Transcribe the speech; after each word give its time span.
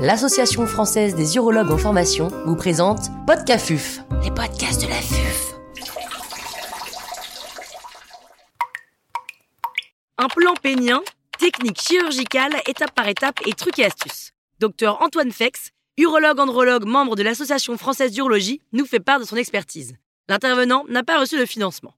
l'Association 0.00 0.66
française 0.66 1.14
des 1.14 1.36
urologues 1.36 1.70
en 1.70 1.76
formation 1.76 2.28
vous 2.46 2.56
présente 2.56 3.10
Podcafuf, 3.26 4.00
les 4.24 4.30
podcasts 4.30 4.80
de 4.82 4.88
la 4.88 4.94
FUF. 4.94 5.54
Un 10.16 10.28
plan 10.28 10.54
pénien, 10.62 11.02
technique 11.38 11.78
chirurgicale, 11.78 12.54
étape 12.66 12.94
par 12.94 13.08
étape 13.08 13.40
et 13.46 13.52
trucs 13.52 13.78
et 13.78 13.84
astuces. 13.84 14.32
Docteur 14.58 15.02
Antoine 15.02 15.32
Fex, 15.32 15.68
urologue 15.98 16.40
andrologue 16.40 16.86
membre 16.86 17.14
de 17.14 17.22
l'Association 17.22 17.76
française 17.76 18.12
d'urologie, 18.12 18.62
nous 18.72 18.86
fait 18.86 19.00
part 19.00 19.20
de 19.20 19.24
son 19.24 19.36
expertise. 19.36 19.92
L'intervenant 20.30 20.84
n'a 20.88 21.02
pas 21.02 21.20
reçu 21.20 21.38
de 21.38 21.44
financement. 21.44 21.92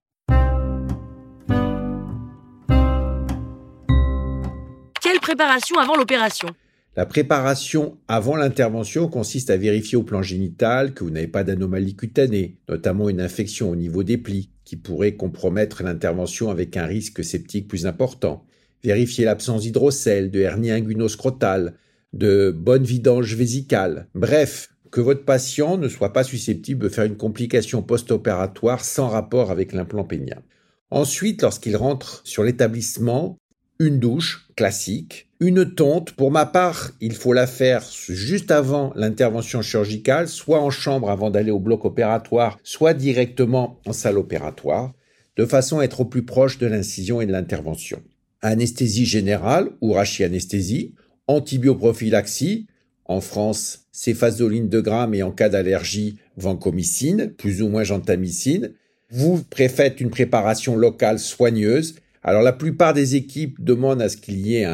Quelle 5.00 5.20
préparation 5.20 5.78
avant 5.78 5.94
l'opération? 5.94 6.48
La 6.94 7.06
préparation 7.06 7.96
avant 8.06 8.36
l'intervention 8.36 9.08
consiste 9.08 9.48
à 9.48 9.56
vérifier 9.56 9.96
au 9.96 10.02
plan 10.02 10.20
génital 10.20 10.92
que 10.92 11.04
vous 11.04 11.10
n'avez 11.10 11.26
pas 11.26 11.42
d'anomalie 11.42 11.96
cutanée, 11.96 12.58
notamment 12.68 13.08
une 13.08 13.22
infection 13.22 13.70
au 13.70 13.76
niveau 13.76 14.02
des 14.02 14.18
plis, 14.18 14.50
qui 14.64 14.76
pourrait 14.76 15.16
compromettre 15.16 15.82
l'intervention 15.82 16.50
avec 16.50 16.76
un 16.76 16.84
risque 16.84 17.24
septique 17.24 17.66
plus 17.66 17.86
important. 17.86 18.44
Vérifier 18.84 19.24
l'absence 19.24 19.62
d'hydrocèle, 19.62 20.30
de 20.30 20.40
hernie 20.40 20.70
inguinoscrotale, 20.70 21.76
de 22.12 22.54
bonne 22.54 22.84
vidange 22.84 23.34
vésicale. 23.36 24.08
Bref, 24.14 24.74
que 24.90 25.00
votre 25.00 25.24
patient 25.24 25.78
ne 25.78 25.88
soit 25.88 26.12
pas 26.12 26.24
susceptible 26.24 26.84
de 26.84 26.88
faire 26.90 27.04
une 27.04 27.16
complication 27.16 27.82
post-opératoire 27.82 28.84
sans 28.84 29.08
rapport 29.08 29.50
avec 29.50 29.72
l'implant 29.72 30.04
pénien. 30.04 30.42
Ensuite, 30.90 31.40
lorsqu'il 31.40 31.74
rentre 31.74 32.20
sur 32.24 32.44
l'établissement, 32.44 33.38
une 33.78 33.98
douche 33.98 34.48
classique, 34.56 35.30
une 35.42 35.74
tonte. 35.74 36.12
Pour 36.12 36.30
ma 36.30 36.46
part, 36.46 36.92
il 37.00 37.14
faut 37.14 37.32
la 37.32 37.48
faire 37.48 37.84
juste 38.08 38.52
avant 38.52 38.92
l'intervention 38.94 39.60
chirurgicale, 39.60 40.28
soit 40.28 40.60
en 40.60 40.70
chambre 40.70 41.10
avant 41.10 41.30
d'aller 41.30 41.50
au 41.50 41.58
bloc 41.58 41.84
opératoire, 41.84 42.58
soit 42.62 42.94
directement 42.94 43.80
en 43.84 43.92
salle 43.92 44.18
opératoire, 44.18 44.92
de 45.36 45.44
façon 45.44 45.80
à 45.80 45.84
être 45.84 46.00
au 46.00 46.04
plus 46.04 46.24
proche 46.24 46.58
de 46.58 46.66
l'incision 46.66 47.20
et 47.20 47.26
de 47.26 47.32
l'intervention. 47.32 48.00
Anesthésie 48.40 49.04
générale 49.04 49.70
ou 49.80 49.92
rachianesthésie, 49.92 50.94
antibioprophylaxie, 51.26 52.68
en 53.04 53.20
France, 53.20 53.86
céphazoline 53.90 54.68
de 54.68 54.80
grammes 54.80 55.14
et 55.14 55.24
en 55.24 55.32
cas 55.32 55.48
d'allergie, 55.48 56.18
vancomycine, 56.36 57.32
plus 57.36 57.62
ou 57.62 57.68
moins 57.68 57.82
gentamicine. 57.82 58.74
Vous 59.10 59.42
préfaites 59.42 60.00
une 60.00 60.10
préparation 60.10 60.76
locale 60.76 61.18
soigneuse 61.18 61.96
alors 62.22 62.42
la 62.42 62.52
plupart 62.52 62.94
des 62.94 63.16
équipes 63.16 63.62
demandent 63.62 64.02
à 64.02 64.08
ce 64.08 64.16
qu'il 64.16 64.46
y 64.46 64.56
ait 64.56 64.64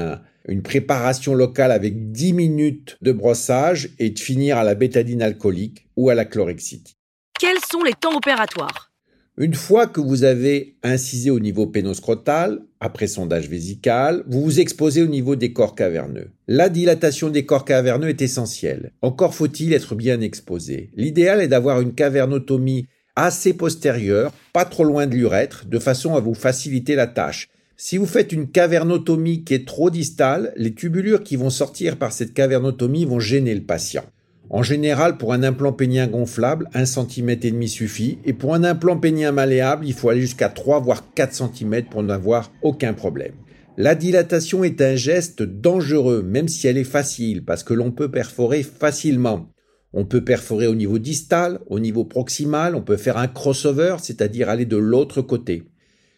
une 0.48 0.62
préparation 0.62 1.34
locale 1.34 1.70
avec 1.70 2.10
10 2.10 2.32
minutes 2.32 2.96
de 3.02 3.12
brossage 3.12 3.90
et 3.98 4.10
de 4.10 4.18
finir 4.18 4.56
à 4.56 4.64
la 4.64 4.74
bétadine 4.74 5.22
alcoolique 5.22 5.86
ou 5.96 6.08
à 6.10 6.14
la 6.14 6.24
chlorhexidine. 6.24 6.94
Quels 7.38 7.58
sont 7.70 7.82
les 7.82 7.92
temps 7.92 8.16
opératoires? 8.16 8.90
Une 9.36 9.54
fois 9.54 9.86
que 9.86 10.00
vous 10.00 10.24
avez 10.24 10.76
incisé 10.82 11.30
au 11.30 11.38
niveau 11.38 11.68
pénoscrotal, 11.68 12.60
après 12.80 13.06
sondage 13.06 13.48
vésical, 13.48 14.24
vous 14.26 14.42
vous 14.42 14.58
exposez 14.58 15.02
au 15.02 15.06
niveau 15.06 15.36
des 15.36 15.52
corps 15.52 15.76
caverneux. 15.76 16.32
La 16.48 16.68
dilatation 16.68 17.28
des 17.28 17.46
corps 17.46 17.64
caverneux 17.64 18.08
est 18.08 18.22
essentielle. 18.22 18.90
Encore 19.00 19.36
faut-il 19.36 19.74
être 19.74 19.94
bien 19.94 20.20
exposé. 20.20 20.90
L'idéal 20.96 21.40
est 21.40 21.46
d'avoir 21.46 21.80
une 21.80 21.94
cavernotomie 21.94 22.88
assez 23.14 23.52
postérieure, 23.52 24.32
pas 24.52 24.64
trop 24.64 24.82
loin 24.82 25.06
de 25.06 25.14
l'urètre, 25.14 25.66
de 25.66 25.78
façon 25.78 26.16
à 26.16 26.20
vous 26.20 26.34
faciliter 26.34 26.96
la 26.96 27.06
tâche. 27.06 27.48
Si 27.80 27.96
vous 27.96 28.06
faites 28.06 28.32
une 28.32 28.48
cavernotomie 28.48 29.44
qui 29.44 29.54
est 29.54 29.64
trop 29.64 29.88
distale, 29.88 30.52
les 30.56 30.74
tubulures 30.74 31.22
qui 31.22 31.36
vont 31.36 31.48
sortir 31.48 31.96
par 31.96 32.12
cette 32.12 32.34
cavernotomie 32.34 33.04
vont 33.04 33.20
gêner 33.20 33.54
le 33.54 33.62
patient. 33.62 34.02
En 34.50 34.64
général, 34.64 35.16
pour 35.16 35.32
un 35.32 35.44
implant 35.44 35.72
pénien 35.72 36.08
gonflable, 36.08 36.68
1 36.74 36.84
cm 36.84 37.30
et 37.30 37.36
demi 37.36 37.68
suffit, 37.68 38.18
et 38.24 38.32
pour 38.32 38.52
un 38.56 38.64
implant 38.64 38.98
pénien 38.98 39.30
malléable, 39.30 39.86
il 39.86 39.94
faut 39.94 40.08
aller 40.08 40.22
jusqu'à 40.22 40.48
3 40.48 40.80
voire 40.80 41.04
4 41.14 41.32
cm 41.32 41.84
pour 41.84 42.02
n'avoir 42.02 42.50
aucun 42.62 42.94
problème. 42.94 43.34
La 43.76 43.94
dilatation 43.94 44.64
est 44.64 44.82
un 44.82 44.96
geste 44.96 45.44
dangereux, 45.44 46.24
même 46.24 46.48
si 46.48 46.66
elle 46.66 46.78
est 46.78 46.82
facile, 46.82 47.44
parce 47.44 47.62
que 47.62 47.74
l'on 47.74 47.92
peut 47.92 48.10
perforer 48.10 48.64
facilement. 48.64 49.52
On 49.92 50.04
peut 50.04 50.24
perforer 50.24 50.66
au 50.66 50.74
niveau 50.74 50.98
distal, 50.98 51.60
au 51.68 51.78
niveau 51.78 52.04
proximal, 52.04 52.74
on 52.74 52.82
peut 52.82 52.96
faire 52.96 53.18
un 53.18 53.28
crossover, 53.28 53.98
c'est-à-dire 54.02 54.48
aller 54.48 54.66
de 54.66 54.76
l'autre 54.76 55.22
côté. 55.22 55.62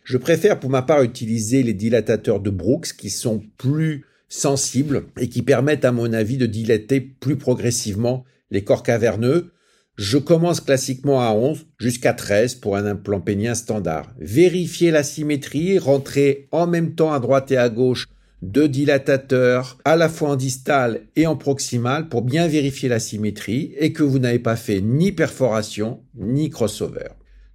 Je 0.04 0.16
préfère 0.16 0.58
pour 0.58 0.70
ma 0.70 0.82
part 0.82 1.02
utiliser 1.02 1.62
les 1.62 1.74
dilatateurs 1.74 2.40
de 2.40 2.50
Brooks 2.50 2.94
qui 2.96 3.10
sont 3.10 3.42
plus 3.58 4.04
sensibles 4.28 5.04
et 5.18 5.28
qui 5.28 5.42
permettent 5.42 5.84
à 5.84 5.92
mon 5.92 6.12
avis 6.12 6.36
de 6.36 6.46
dilater 6.46 7.00
plus 7.00 7.36
progressivement 7.36 8.24
les 8.50 8.64
corps 8.64 8.82
caverneux. 8.82 9.52
Je 9.96 10.16
commence 10.16 10.60
classiquement 10.60 11.20
à 11.20 11.32
11 11.32 11.66
jusqu'à 11.78 12.14
13 12.14 12.54
pour 12.54 12.76
un 12.76 12.86
implant 12.86 13.20
pénien 13.20 13.54
standard. 13.54 14.14
Vérifiez 14.18 14.90
la 14.90 15.02
symétrie, 15.02 15.78
rentrez 15.78 16.48
en 16.52 16.66
même 16.66 16.94
temps 16.94 17.12
à 17.12 17.20
droite 17.20 17.50
et 17.50 17.58
à 17.58 17.68
gauche 17.68 18.06
deux 18.42 18.68
dilatateurs 18.68 19.76
à 19.84 19.96
la 19.96 20.08
fois 20.08 20.30
en 20.30 20.36
distal 20.36 21.02
et 21.16 21.26
en 21.26 21.36
proximal 21.36 22.08
pour 22.08 22.22
bien 22.22 22.48
vérifier 22.48 22.88
la 22.88 22.98
symétrie 22.98 23.74
et 23.78 23.92
que 23.92 24.02
vous 24.02 24.18
n'avez 24.18 24.38
pas 24.38 24.56
fait 24.56 24.80
ni 24.80 25.12
perforation 25.12 26.00
ni 26.14 26.48
crossover. 26.48 27.08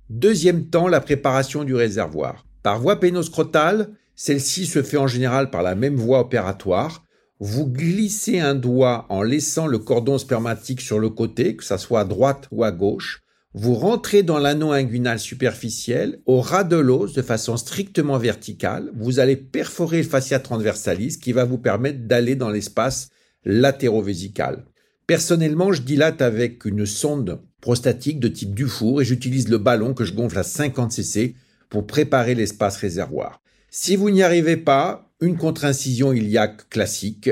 Deuxième 0.10 0.68
temps, 0.68 0.88
la 0.88 1.02
préparation 1.02 1.64
du 1.64 1.74
réservoir. 1.74 2.46
Par 2.62 2.80
voie 2.80 3.00
pénoscrotale, 3.00 3.90
celle-ci 4.16 4.68
se 4.68 4.84
fait 4.84 4.98
en 4.98 5.08
général 5.08 5.50
par 5.50 5.64
la 5.64 5.74
même 5.74 5.96
voie 5.96 6.20
opératoire. 6.20 7.04
Vous 7.40 7.66
glissez 7.66 8.40
un 8.40 8.54
doigt 8.54 9.08
en 9.10 9.24
laissant 9.24 9.66
le 9.66 9.80
cordon 9.80 10.20
spermatique 10.20 10.82
sur 10.82 11.00
le 11.00 11.10
côté, 11.10 11.56
que 11.56 11.64
ça 11.64 11.80
soit 11.80 12.02
à 12.02 12.06
droite 12.06 12.48
ou 12.52 12.64
à 12.64 12.72
gauche. 12.72 13.24
Vous 13.56 13.74
rentrez 13.74 14.22
dans 14.22 14.38
l'anneau 14.38 14.72
inguinal 14.72 15.18
superficiel 15.18 16.20
au 16.28 16.40
ras 16.40 16.64
de 16.64 16.76
l'os 16.76 17.14
de 17.14 17.22
façon 17.24 17.58
strictement 17.58 18.20
verticale. 18.20 18.92
Vous 18.96 19.20
allez 19.20 19.38
perforer 19.38 20.04
le 20.04 20.08
fascia 20.08 20.40
transversalis 20.40 21.18
qui 21.20 21.32
va 21.32 21.46
vous 21.46 21.58
permettre 21.58 22.06
d'aller 22.06 22.36
dans 22.36 22.50
l'espace 22.50 23.10
latérovésical. 23.44 24.66
Personnellement, 25.08 25.72
je 25.72 25.82
dilate 25.82 26.22
avec 26.22 26.66
une 26.66 26.86
sonde 26.86 27.40
prostatique 27.62 28.20
de 28.20 28.28
type 28.28 28.56
Dufour 28.56 29.02
et 29.02 29.06
j'utilise 29.06 29.50
le 29.50 29.58
ballon 29.58 29.94
que 29.94 30.04
je 30.04 30.14
gonfle 30.14 30.40
à 30.40 30.44
50 30.44 30.92
cc 30.92 31.36
pour 31.70 31.86
préparer 31.86 32.34
l'espace 32.34 32.78
réservoir. 32.78 33.42
Si 33.70 33.96
vous 33.96 34.10
n'y 34.10 34.24
arrivez 34.24 34.58
pas, 34.58 35.12
une 35.22 35.38
contre-incision 35.38 36.12
iliaque 36.12 36.70
classique, 36.70 37.30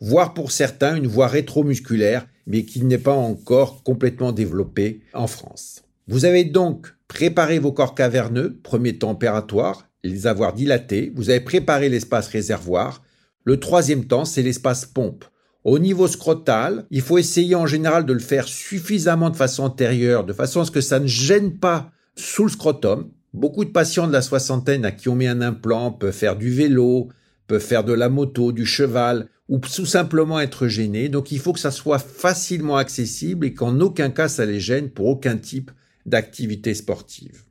voire 0.00 0.34
pour 0.34 0.50
certains 0.50 0.96
une 0.96 1.06
voie 1.06 1.28
rétromusculaire 1.28 2.26
mais 2.46 2.64
qui 2.64 2.82
n'est 2.84 2.98
pas 2.98 3.14
encore 3.14 3.82
complètement 3.82 4.32
développé 4.32 5.00
en 5.14 5.26
France. 5.26 5.82
Vous 6.08 6.24
avez 6.24 6.44
donc 6.44 6.88
préparé 7.08 7.58
vos 7.58 7.72
corps 7.72 7.94
caverneux, 7.94 8.58
premier 8.62 8.98
temps 8.98 9.12
opératoire, 9.12 9.88
les 10.02 10.26
avoir 10.26 10.52
dilatés, 10.52 11.12
vous 11.14 11.30
avez 11.30 11.40
préparé 11.40 11.88
l'espace 11.88 12.26
réservoir. 12.28 13.04
Le 13.44 13.60
troisième 13.60 14.06
temps, 14.06 14.24
c'est 14.24 14.42
l'espace 14.42 14.86
pompe. 14.86 15.24
Au 15.64 15.78
niveau 15.78 16.08
scrotal, 16.08 16.86
il 16.90 17.02
faut 17.02 17.18
essayer 17.18 17.54
en 17.54 17.66
général 17.66 18.04
de 18.04 18.12
le 18.12 18.18
faire 18.18 18.48
suffisamment 18.48 19.30
de 19.30 19.36
façon 19.36 19.62
antérieure, 19.62 20.24
de 20.24 20.32
façon 20.32 20.60
à 20.60 20.64
ce 20.64 20.72
que 20.72 20.80
ça 20.80 20.98
ne 20.98 21.06
gêne 21.06 21.58
pas 21.58 21.92
sous 22.16 22.44
le 22.44 22.50
scrotum. 22.50 23.10
Beaucoup 23.32 23.64
de 23.64 23.70
patients 23.70 24.08
de 24.08 24.12
la 24.12 24.22
soixantaine 24.22 24.84
à 24.84 24.90
qui 24.90 25.08
on 25.08 25.14
met 25.14 25.28
un 25.28 25.40
implant 25.40 25.92
peuvent 25.92 26.12
faire 26.12 26.36
du 26.36 26.50
vélo, 26.50 27.08
peuvent 27.46 27.62
faire 27.62 27.84
de 27.84 27.92
la 27.92 28.08
moto, 28.08 28.50
du 28.50 28.66
cheval, 28.66 29.28
ou 29.48 29.58
tout 29.58 29.86
simplement 29.86 30.40
être 30.40 30.66
gênés. 30.66 31.08
Donc 31.08 31.30
il 31.30 31.38
faut 31.38 31.52
que 31.52 31.60
ça 31.60 31.70
soit 31.70 32.00
facilement 32.00 32.76
accessible 32.76 33.46
et 33.46 33.54
qu'en 33.54 33.78
aucun 33.80 34.10
cas 34.10 34.28
ça 34.28 34.44
les 34.44 34.60
gêne 34.60 34.90
pour 34.90 35.06
aucun 35.06 35.36
type 35.36 35.70
d'activité 36.06 36.74
sportive. 36.74 37.42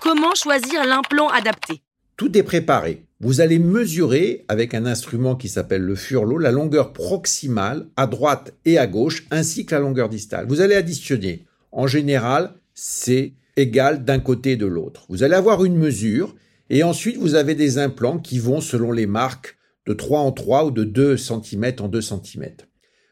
Comment 0.00 0.34
choisir 0.34 0.86
l'implant 0.86 1.28
adapté? 1.28 1.82
Tout 2.16 2.36
est 2.36 2.42
préparé. 2.42 3.07
Vous 3.20 3.40
allez 3.40 3.58
mesurer 3.58 4.44
avec 4.46 4.74
un 4.74 4.86
instrument 4.86 5.34
qui 5.34 5.48
s'appelle 5.48 5.82
le 5.82 5.96
furlot 5.96 6.38
la 6.38 6.52
longueur 6.52 6.92
proximale 6.92 7.88
à 7.96 8.06
droite 8.06 8.54
et 8.64 8.78
à 8.78 8.86
gauche 8.86 9.26
ainsi 9.32 9.66
que 9.66 9.74
la 9.74 9.80
longueur 9.80 10.08
distale. 10.08 10.46
Vous 10.46 10.60
allez 10.60 10.76
additionner. 10.76 11.44
En 11.72 11.88
général, 11.88 12.54
c'est 12.74 13.32
égal 13.56 14.04
d'un 14.04 14.20
côté 14.20 14.52
et 14.52 14.56
de 14.56 14.66
l'autre. 14.66 15.04
Vous 15.08 15.24
allez 15.24 15.34
avoir 15.34 15.64
une 15.64 15.76
mesure 15.76 16.36
et 16.70 16.84
ensuite 16.84 17.16
vous 17.16 17.34
avez 17.34 17.56
des 17.56 17.78
implants 17.78 18.18
qui 18.18 18.38
vont 18.38 18.60
selon 18.60 18.92
les 18.92 19.06
marques 19.06 19.56
de 19.86 19.94
3 19.94 20.20
en 20.20 20.30
3 20.30 20.66
ou 20.66 20.70
de 20.70 20.84
2 20.84 21.16
cm 21.16 21.72
en 21.80 21.88
2 21.88 22.00
cm. 22.00 22.52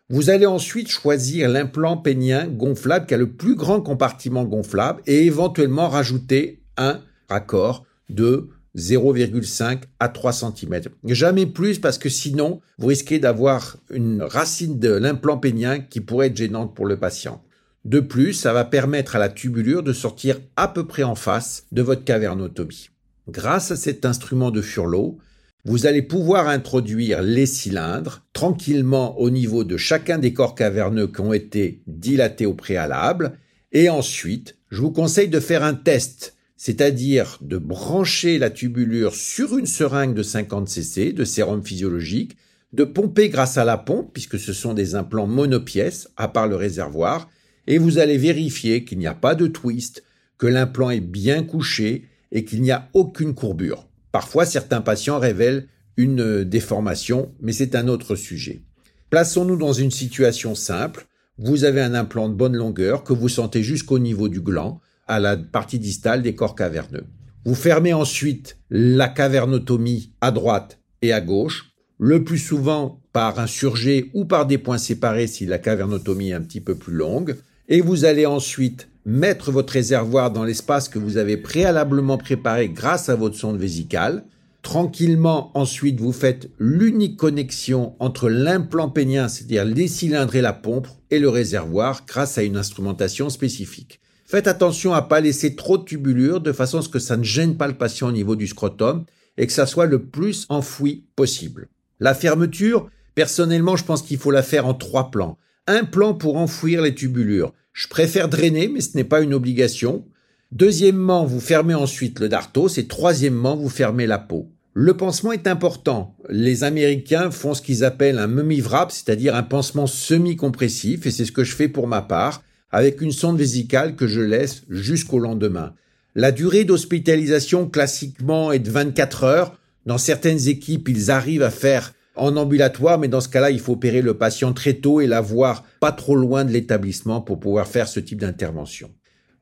Vous 0.09 0.31
allez 0.31 0.47
ensuite 0.47 0.89
choisir 0.89 1.49
l'implant 1.49 1.97
pénien 1.97 2.47
gonflable 2.47 3.07
qui 3.07 3.15
a 3.15 3.17
le 3.19 3.33
plus 3.33 3.57
grand 3.57 3.81
compartiment 3.81 4.45
gonflable 4.45 5.03
et 5.09 5.27
éventuellement 5.27 5.89
rajouter 5.89 6.63
un 6.77 7.01
raccord 7.29 7.85
de 8.09 8.51
0,5 8.77 9.83
à 10.01 10.09
3 10.09 10.33
cm. 10.33 10.81
Jamais 11.05 11.47
plus 11.47 11.79
parce 11.79 11.99
que 11.99 12.09
sinon, 12.09 12.61
vous 12.79 12.89
risquez 12.89 13.19
d'avoir 13.19 13.79
une 13.91 14.23
racine 14.23 14.79
de 14.79 14.91
l'implant 14.91 15.39
pénien 15.39 15.81
qui 15.81 16.01
pourrait 16.01 16.29
être 16.29 16.37
gênante 16.37 16.75
pour 16.75 16.87
le 16.87 16.99
patient. 16.99 17.43
De 17.85 18.01
plus, 18.01 18.33
ça 18.33 18.53
va 18.53 18.65
permettre 18.65 19.17
à 19.17 19.19
la 19.19 19.29
tubulure 19.29 19.83
de 19.83 19.93
sortir 19.93 20.41
à 20.57 20.69
peu 20.69 20.87
près 20.87 21.05
en 21.05 21.15
face 21.15 21.67
de 21.73 21.83
votre 21.83 22.05
cavernotomie. 22.05 22.91
Grâce 23.29 23.71
à 23.71 23.77
cet 23.77 24.05
instrument 24.05 24.51
de 24.51 24.61
furlot, 24.61 25.19
vous 25.65 25.87
allez 25.87 26.03
pouvoir 26.03 26.47
introduire 26.47 27.23
les 27.23 27.47
cylindres 27.47 28.25
tranquillement 28.33 29.19
au 29.19 29.31
niveau 29.31 29.65
de 29.65 29.77
chacun 29.77 30.19
des 30.19 30.33
corps 30.33 30.55
caverneux 30.55 31.09
qui 31.09 31.21
ont 31.21 31.33
été 31.33 31.83
dilatés 31.89 32.47
au 32.47 32.55
préalable. 32.55 33.33
Et 33.73 33.89
ensuite, 33.89 34.57
je 34.71 34.81
vous 34.81 34.93
conseille 34.93 35.29
de 35.29 35.41
faire 35.41 35.65
un 35.65 35.75
test, 35.75 36.36
c'est-à-dire 36.57 37.39
de 37.43 37.59
brancher 37.59 38.39
la 38.39 38.51
tubulure 38.51 39.15
sur 39.15 39.59
une 39.59 39.67
seringue 39.67 40.15
de 40.15 40.23
50 40.23 40.69
cc 40.69 41.13
de 41.13 41.25
sérum 41.25 41.63
physiologique, 41.63 42.37
de 42.73 42.85
pomper 42.85 43.29
grâce 43.29 43.59
à 43.59 43.65
la 43.65 43.79
pompe, 43.79 44.13
puisque 44.13 44.39
ce 44.39 44.53
sont 44.53 44.75
des 44.75 44.95
implants 44.95 45.27
monopièces, 45.27 46.09
à 46.17 46.29
part 46.29 46.49
le 46.49 46.57
réservoir, 46.57 47.29
et 47.67 47.79
vous 47.79 47.99
allez 47.99 48.19
vérifier 48.19 48.85
qu'il 48.85 48.99
n'y 48.99 49.07
a 49.07 49.15
pas 49.15 49.35
de 49.35 49.47
twist, 49.47 50.05
que 50.39 50.47
l'implant 50.47 50.91
est 50.91 51.01
bien 51.01 51.43
couché 51.43 52.05
et 52.33 52.45
qu'il 52.45 52.63
n'y 52.63 52.71
a 52.71 52.89
aucune 52.93 53.35
courbure. 53.35 53.89
Parfois, 54.13 54.45
certains 54.47 54.81
patients 54.81 55.19
révèlent 55.19 55.69
une 55.97 56.45
déformation, 56.45 57.35
mais 57.41 57.53
c'est 57.53 57.75
un 57.75 57.89
autre 57.89 58.15
sujet. 58.17 58.63
Plaçons-nous 59.11 59.57
dans 59.57 59.73
une 59.73 59.91
situation 59.91 60.55
simple. 60.55 61.07
Vous 61.39 61.65
avez 61.65 61.81
un 61.81 61.95
implant 61.95 62.29
de 62.29 62.35
bonne 62.35 62.57
longueur 62.57 63.05
que 63.05 63.13
vous 63.13 63.29
sentez 63.29 63.63
jusqu'au 63.63 63.99
niveau 63.99 64.29
du 64.29 64.41
gland, 64.41 64.81
à 65.07 65.21
la 65.21 65.37
partie 65.37 65.79
distale 65.79 66.23
des 66.23 66.35
corps 66.35 66.55
caverneux. 66.55 67.05
Vous 67.45 67.55
fermez 67.55 67.93
ensuite 67.93 68.59
la 68.71 69.09
cavernotomie 69.09 70.13
à 70.21 70.31
droite 70.31 70.79
et 71.03 71.13
à 71.13 71.21
gauche, 71.21 71.71
le 71.99 72.25
plus 72.25 72.39
souvent 72.39 73.01
par 73.13 73.39
un 73.39 73.47
surjet 73.47 74.11
ou 74.15 74.25
par 74.25 74.47
des 74.47 74.59
points 74.59 74.79
séparés 74.79 75.27
si 75.27 75.47
la 75.47 75.59
cavernotomie 75.59 76.31
est 76.31 76.35
un 76.35 76.43
petit 76.43 76.61
peu 76.61 76.75
plus 76.75 76.93
longue, 76.93 77.37
et 77.69 77.81
vous 77.81 78.05
allez 78.05 78.27
ensuite 78.27 78.89
mettre 79.05 79.53
votre 79.53 79.73
réservoir 79.73 80.33
dans 80.33 80.45
l'espace 80.45 80.89
que 80.89 80.99
vous 80.99 81.17
avez 81.17 81.37
préalablement 81.37 82.19
préparé 82.19 82.69
grâce 82.69 83.09
à 83.09 83.15
votre 83.15 83.37
sonde 83.37 83.59
vésicale. 83.59 84.25
Tranquillement, 84.63 85.53
ensuite, 85.55 86.01
vous 86.01 86.13
faites 86.13 86.51
l'unique 86.59 87.17
connexion 87.17 87.95
entre 88.01 88.29
l'implant 88.29 88.91
pénien, 88.91 89.29
c'est-à-dire 89.29 89.65
les 89.65 89.87
cylindres 89.87 90.35
et 90.35 90.41
la 90.41 90.53
pompe, 90.53 90.89
et 91.13 91.21
le 91.21 91.29
réservoir 91.29 92.03
grâce 92.07 92.37
à 92.37 92.43
une 92.43 92.57
instrumentation 92.57 93.31
spécifique. 93.31 94.01
Faites 94.27 94.49
attention 94.49 94.93
à 94.93 95.03
pas 95.03 95.21
laisser 95.21 95.55
trop 95.55 95.79
de 95.79 95.85
tubulures 95.85 96.41
de 96.41 96.51
façon 96.51 96.79
à 96.79 96.83
ce 96.83 96.89
que 96.89 96.99
ça 96.99 97.17
ne 97.17 97.23
gêne 97.23 97.57
pas 97.57 97.69
le 97.69 97.79
patient 97.79 98.09
au 98.09 98.13
niveau 98.13 98.35
du 98.35 98.49
scrotum 98.49 99.05
et 99.37 99.47
que 99.47 99.53
ça 99.53 99.67
soit 99.67 99.87
le 99.87 100.03
plus 100.03 100.47
enfoui 100.49 101.05
possible. 101.15 101.69
La 102.01 102.13
fermeture, 102.13 102.91
personnellement, 103.15 103.77
je 103.77 103.85
pense 103.85 104.03
qu'il 104.03 104.19
faut 104.19 104.33
la 104.33 104.43
faire 104.43 104.67
en 104.67 104.75
trois 104.75 105.13
plans. 105.13 105.39
Un 105.69 105.85
plan 105.85 106.13
pour 106.13 106.37
enfouir 106.39 106.83
les 106.83 106.95
tubulures. 106.95 107.55
Je 107.73 107.87
préfère 107.87 108.29
drainer, 108.29 108.67
mais 108.67 108.81
ce 108.81 108.97
n'est 108.97 109.05
pas 109.05 109.21
une 109.21 109.35
obligation. 109.35 110.05
Deuxièmement, 110.51 111.25
vous 111.25 111.41
fermez 111.41 111.75
ensuite 111.75 112.19
le 112.19 112.29
dartos 112.29 112.69
et 112.79 112.87
troisièmement, 112.87 113.55
vous 113.55 113.69
fermez 113.69 114.07
la 114.09 114.19
peau. 114.19 114.51
Le 114.75 114.97
pansement 114.97 115.33
est 115.33 115.47
important. 115.47 116.17
Les 116.29 116.65
Américains 116.65 117.31
font 117.31 117.55
ce 117.55 117.63
qu'ils 117.63 117.85
appellent 117.85 118.19
un 118.19 118.27
mummy 118.27 118.63
c'est-à-dire 118.91 119.37
un 119.37 119.43
pansement 119.43 119.87
semi-compressif, 119.87 121.07
et 121.07 121.11
c'est 121.11 121.25
ce 121.25 121.33
que 121.33 121.45
je 121.45 121.55
fais 121.55 121.69
pour 121.69 121.87
ma 121.87 122.03
part, 122.03 122.43
avec 122.71 123.01
une 123.01 123.13
sonde 123.13 123.39
vésicale 123.39 123.97
que 123.97 124.07
je 124.07 124.21
laisse 124.21 124.63
jusqu'au 124.69 125.19
lendemain. 125.19 125.75
La 126.15 126.33
durée 126.33 126.65
d'hospitalisation 126.65 127.69
classiquement 127.69 128.51
est 128.53 128.59
de 128.59 128.71
24 128.71 129.25
heures. 129.25 129.61
Dans 129.85 129.99
certaines 129.99 130.49
équipes, 130.49 130.89
ils 130.89 131.11
arrivent 131.11 131.43
à 131.43 131.51
faire 131.51 131.93
en 132.17 132.37
ambulatoire, 132.37 132.99
mais 132.99 133.09
dans 133.09 133.21
ce 133.21 133.29
cas-là, 133.29 133.51
il 133.51 133.61
faut 133.61 133.75
opérer 133.75 134.03
le 134.03 134.15
patient 134.15 134.53
très 134.53 134.75
tôt 134.75 135.01
et 135.01 135.07
l'avoir 135.07 135.65
pas 135.81 135.93
trop 135.93 136.17
loin 136.17 136.45
de 136.45 136.53
l'établissement 136.53 137.21
pour 137.21 137.39
pouvoir 137.39 137.67
faire 137.67 137.87
ce 137.87 138.01
type 138.01 138.21
d'intervention. 138.21 138.91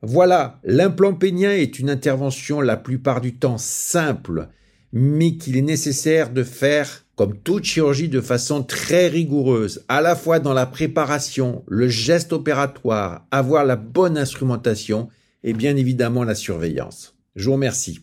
Voilà, 0.01 0.59
l'implant 0.63 1.13
pénien 1.13 1.51
est 1.51 1.79
une 1.79 1.89
intervention 1.89 2.61
la 2.61 2.77
plupart 2.77 3.21
du 3.21 3.35
temps 3.35 3.57
simple, 3.57 4.49
mais 4.95 5.35
qu'il 5.35 5.57
est 5.57 5.61
nécessaire 5.61 6.31
de 6.31 6.43
faire 6.43 7.03
comme 7.17 7.37
toute 7.37 7.65
chirurgie 7.65 8.09
de 8.09 8.21
façon 8.21 8.63
très 8.63 9.07
rigoureuse, 9.07 9.83
à 9.89 10.01
la 10.01 10.15
fois 10.15 10.39
dans 10.39 10.53
la 10.53 10.65
préparation, 10.65 11.63
le 11.67 11.89
geste 11.89 12.33
opératoire, 12.33 13.25
avoir 13.29 13.65
la 13.65 13.75
bonne 13.75 14.17
instrumentation 14.17 15.09
et 15.43 15.53
bien 15.53 15.75
évidemment 15.75 16.23
la 16.23 16.33
surveillance. 16.33 17.13
Je 17.35 17.45
vous 17.45 17.53
remercie. 17.53 17.99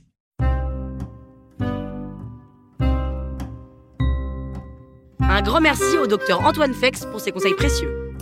Un 5.20 5.40
grand 5.42 5.62
merci 5.62 5.96
au 5.96 6.06
docteur 6.06 6.42
Antoine 6.42 6.74
Fex 6.74 7.06
pour 7.06 7.20
ses 7.20 7.32
conseils 7.32 7.54
précieux. 7.54 8.12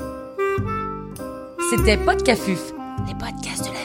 C'était 1.71 1.97
Podcafuf, 1.97 2.73
les 3.09 3.15
podcasts 3.15 3.69
de 3.69 3.75
la 3.75 3.80